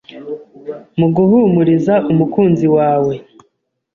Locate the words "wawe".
2.75-3.13